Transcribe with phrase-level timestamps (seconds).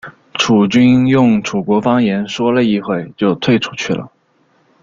[0.33, 4.09] 楚军用楚国方言说了一会就退出去了。